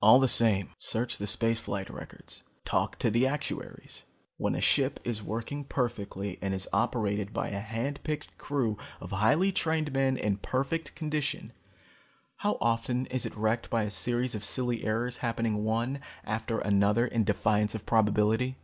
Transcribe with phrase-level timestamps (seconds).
[0.00, 4.02] "All the same, search the space flight records, talk to the actuaries.
[4.36, 9.12] When a ship is working perfectly and is operated by a hand picked crew of
[9.12, 11.52] highly trained men in perfect condition,
[12.38, 17.06] how often is it wrecked by a series of silly errors happening one after another
[17.06, 18.56] in defiance of probability?